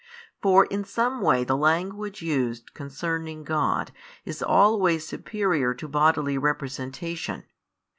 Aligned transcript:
For 0.41 0.65
in 0.65 0.83
some 0.83 1.21
way 1.21 1.43
the 1.43 1.55
language 1.55 2.23
used 2.23 2.73
concerning 2.73 3.43
God 3.43 3.91
is 4.25 4.41
always 4.41 5.05
superior 5.05 5.75
to 5.75 5.87
bodily 5.87 6.39
representation. 6.39 7.43